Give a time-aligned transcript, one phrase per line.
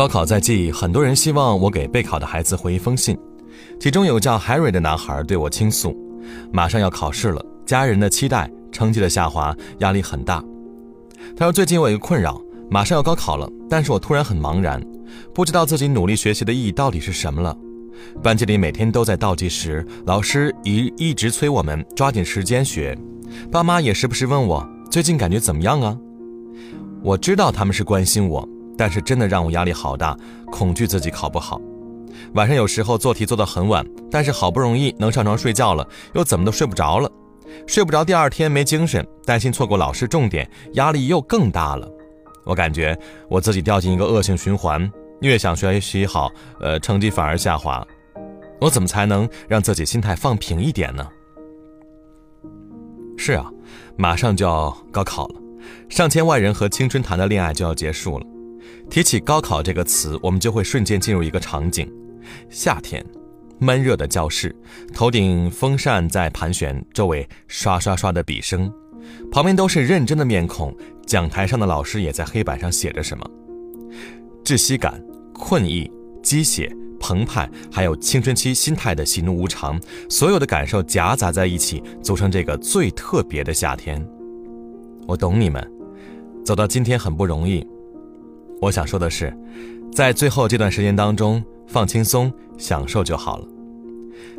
[0.00, 3.18] 高考在即，很多人希望我给备考的孩子回一封信。
[3.78, 5.94] 其中有叫 Harry 的男孩对我倾诉：
[6.50, 10.42] 马上要考试了，家人的期待，成绩的下滑，压力很大。
[11.36, 12.40] 他说：“最近我有一个困扰，
[12.70, 14.82] 马上要高考了，但是我突然很茫然，
[15.34, 17.54] 不知道自己努力学习的意义到底是什么了。
[18.22, 22.96] 班级里每天都在倒计时，老师一一直催我们抓紧时间学，
[23.52, 25.94] 爸妈也时不时问我最近感觉怎么样啊。
[27.02, 28.48] 我知道他们是关心我，
[28.80, 30.16] 但是真的让我压力好大，
[30.50, 31.60] 恐惧自己考不好。
[32.32, 37.12] 晚上有时候做题做到很晚，但是好不容易能上床睡觉了，又怎么都睡不着了。”
[37.68, 41.86] 睡不着，第二天没精神，担心错过老师重点，压力又更大了。
[42.46, 42.98] 我感觉
[43.28, 44.90] 我自己掉进一个恶性循环，
[45.20, 47.86] 越想学习好，呃，成绩反而下滑。
[48.62, 51.06] 我怎么才能让自己心态放平一点呢？
[53.18, 53.44] 是啊，
[53.98, 55.34] 马上就要高考了，
[55.90, 58.24] 上千万人和青春谈的恋爱就要结束了。
[58.88, 61.90] 提起高考这个词，我们就会瞬间进入一个场景：
[62.48, 63.04] 夏天。
[63.62, 64.56] 闷热的教室，
[64.94, 68.72] 头顶风扇在盘旋，周围刷刷刷的笔声，
[69.30, 70.74] 旁边都是认真的面孔。
[71.04, 73.30] 讲台上的老师也在黑板上写着什么。
[74.42, 74.98] 窒息感、
[75.34, 84.02] 困意、鸡血、澎湃，还有青春期心态的喜怒无常，所有的感受夹杂在一起，组成这个最特别的夏天。
[85.06, 85.62] 我懂你们，
[86.46, 87.62] 走到今天很不容易。
[88.60, 89.36] 我想说的是，
[89.92, 91.42] 在最后这段时间当中。
[91.72, 93.46] 放轻松，享受就好了。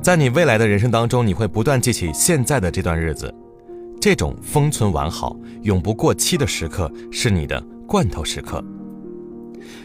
[0.00, 3.34] 在你未来的人生当中，你会不断记起现在的这段日子，
[4.00, 8.64] 这种封存完好、永不过期的时刻，是你的罐头时刻。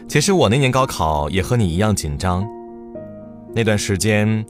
[0.06, 2.46] 其实我那年高考也和你一样紧张，
[3.52, 4.46] 那段时间，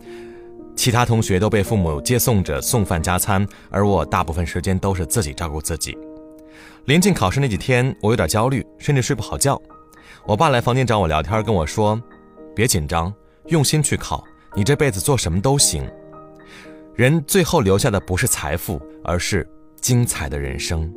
[0.77, 5.97] 其他同学都被父母接送着送饭加餐，而我大部分时间都是自己照顾自己。
[6.85, 9.59] 临近考试那几天，我有点焦虑，甚至睡不好觉。
[10.25, 12.01] 我爸来房间找我聊天，跟我说。
[12.55, 13.13] 别紧张，
[13.47, 14.23] 用心去考，
[14.55, 15.85] 你这辈子做什么都行。
[16.95, 19.49] 人最后留下的不是财富，而是
[19.81, 20.93] 精彩的人生。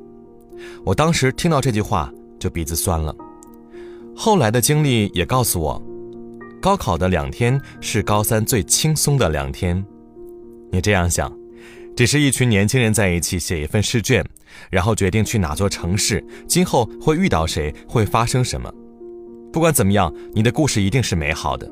[0.85, 3.16] 我当时听到这句话就鼻子酸了。
[4.16, 5.81] 后来的经历也告诉我，
[6.61, 9.83] 高考的两天是高三最轻松的两天。
[10.71, 11.35] 你这样想，
[11.95, 14.23] 只是一群年轻人在一起写一份试卷，
[14.69, 18.71] 然后决定去哪座城市，今后会遇到谁，会发生什么。
[19.55, 21.71] 不管怎么样，你的故事一定是美好的。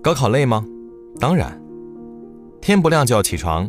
[0.00, 0.64] 高考累吗？
[1.20, 1.60] 当然。
[2.62, 3.68] 天不亮就要起床，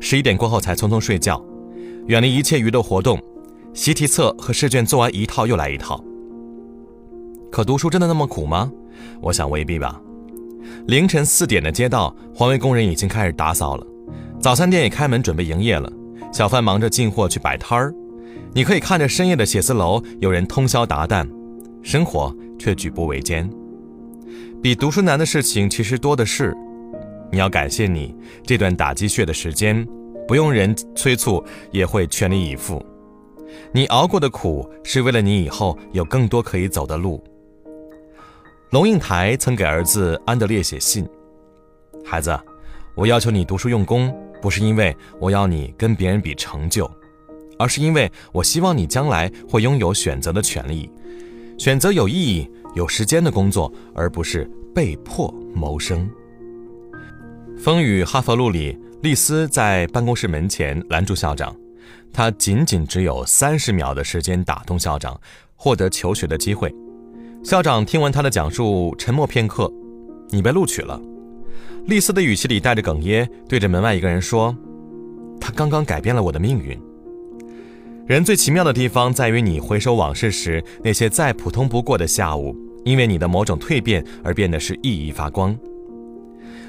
[0.00, 1.40] 十一点过后才匆匆睡觉，
[2.08, 3.22] 远离一切娱乐活动。
[3.72, 6.02] 习题册和试卷做完一套又来一套。
[7.52, 8.68] 可读书真的那么苦吗？
[9.20, 10.02] 我想未必吧。
[10.88, 13.86] 凌晨四点的街道，环卫工人已经开始打扫了，
[14.40, 15.88] 早餐店也开门准备营业了，
[16.32, 17.94] 小贩忙着进货去摆摊儿。
[18.52, 21.24] 你可以看着深夜的写字楼，有人通宵达旦，
[21.80, 22.34] 生活。
[22.58, 23.48] 却举步维艰，
[24.62, 26.54] 比读书难的事情其实多的是。
[27.32, 29.86] 你要感谢你这段打鸡血的时间，
[30.28, 32.84] 不用人催促也会全力以赴。
[33.72, 37.22] 你熬过的苦，是为了你以后有更多可以走的路。
[38.70, 41.06] 龙应台曾给儿子安德烈写信
[42.06, 42.38] ：“孩子，
[42.94, 46.90] 我要求你读书用功，不是因为我要你跟别人比成就，
[47.58, 50.88] 而是因为我希望你将来会拥有选择的权利。”
[51.58, 56.08] 选择有意义、有时间的工作，而不是被迫谋生。
[57.58, 61.56] 《风雨哈佛路》里，丽丝在办公室门前拦住校长，
[62.12, 65.18] 她仅仅只有三十秒的时间打动校长，
[65.54, 66.72] 获得求学的机会。
[67.42, 69.72] 校长听完她的讲述，沉默片刻
[70.28, 71.00] ：“你被录取了。”
[71.86, 74.54] 丽丝的语气里带着哽咽，对着门外一个人说
[75.40, 76.78] ：“他刚刚改变了我的命运。”
[78.06, 85.58] 人最奇妙的地方在于，你回首往事时，那些再普通不过的下午，因为你的某种蜕变而变得是熠熠发光。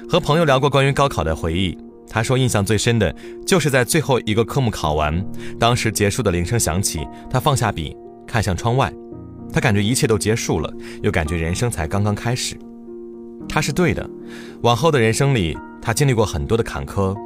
[0.08, 1.78] 和朋友聊过关于高考的回忆，
[2.08, 3.14] 他说印象最深的
[3.46, 5.24] 就是在最后一个科目考完，
[5.60, 7.96] 当时结束的铃声响起，他放下笔，
[8.26, 8.92] 看向窗外，
[9.52, 12.56] 他感觉一切都结束了，又感觉人生才刚刚开始。
[13.48, 14.10] 他是对的，
[14.62, 17.16] 往后的人生里，他经历过很多的坎坷，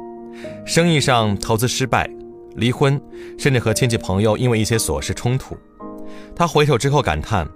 [0.67, 2.07] 生意上投资失败。
[2.55, 2.99] 离婚，
[3.37, 5.57] 甚至和亲戚朋友因为一些琐事冲突，
[6.35, 7.47] 他回首之后感叹：“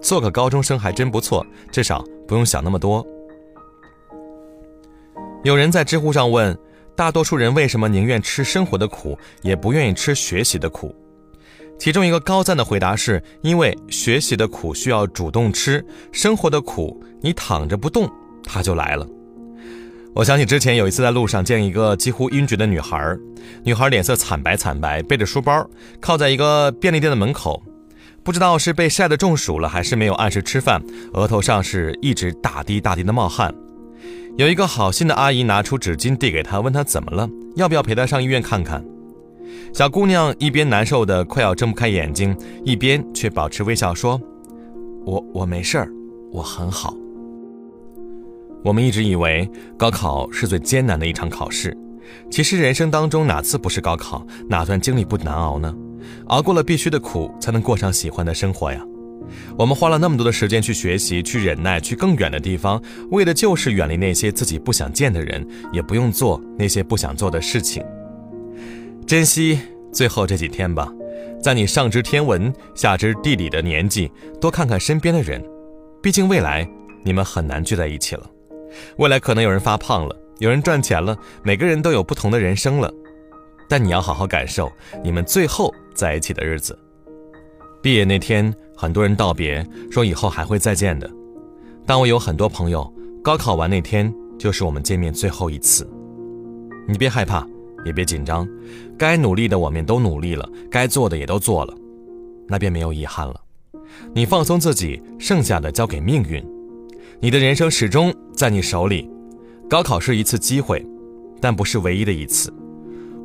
[0.00, 3.06] 做个高中生还真不错，至少不用想那么多。”
[5.44, 6.56] 有人在知乎上问
[6.94, 10.94] ：“大多数人为什么宁愿吃生活的苦，也不愿意吃学习的苦？”
[11.78, 18.10] 其中一个高赞的回答是：“因为学习的苦需要主动吃，生活的苦你躺着不动，
[18.44, 19.06] 它就来了。”
[20.12, 23.16] 我想起之前有一次在路上见一个几乎晕厥的女孩，
[23.62, 25.64] 女孩脸色惨白惨白，背着书包
[26.00, 27.62] 靠在一个便利店的门口，
[28.24, 30.82] 不知道是被晒得中暑了，还是没有按时吃饭，
[31.14, 33.54] 额头上是一直大滴大滴的冒汗。
[34.36, 38.84] 有一个好心的阿姨拿出纸巾递给他，问他怎么了，要不要陪他上医院看看。
[39.72, 44.20] 小姑娘一边难受的快要睁不开眼睛，一边却保持微笑说
[45.06, 45.88] ：“我我没事儿，
[46.32, 46.96] 我很好。”
[48.62, 51.76] 我们一直以为高考是最艰难的一场考试，
[52.30, 54.26] 其实人生当中哪次不是高考？
[54.48, 55.74] 哪段经历不难熬呢？
[56.26, 58.84] 熬过了必须的苦，才能过上喜欢的生活呀。
[59.56, 67.82] 我们花了那么多的时间去学习、去忍耐、去更远的地方，为的就是远离那些自己不想见的人，也不用做那些不想做的事情。
[69.06, 69.58] 珍惜
[69.92, 70.92] 最后这几天吧，
[71.42, 74.10] 在你上知天文、下知地理的年纪，
[74.40, 75.42] 多看看身边的人，
[76.02, 76.68] 毕竟未来
[77.04, 78.28] 你们很难聚在一起了。
[78.96, 82.92] 未来可能有人发胖了，有人赚钱了，每个人都有不同的人生了。
[83.68, 84.70] 但你要好好感受
[85.02, 86.76] 你们最后在一起的日子。
[87.80, 91.08] 毕业那天，很多人道别，说以后还会再见的。
[91.86, 95.88] 但我有很多朋友，高考完那天就是我们见面最后一次。
[96.88, 97.46] 你别害怕，
[97.84, 98.48] 也别紧张，
[98.98, 101.74] 该努力的我们都努力了，该做的也都做了，
[102.48, 103.40] 那便没有遗憾了。
[104.12, 106.44] 你放松自己，剩下的交给命运。
[107.22, 109.06] 你的人生始终在你手里，
[109.68, 110.82] 高考是一次机会，
[111.38, 112.50] 但不是唯一的一次。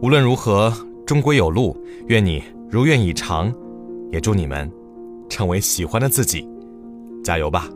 [0.02, 0.74] 无论如何，
[1.06, 1.82] 终归有路。
[2.08, 3.54] 愿你如愿以偿，
[4.12, 4.70] 也祝你们
[5.30, 6.46] 成为喜欢的自己，
[7.24, 7.70] 加油吧！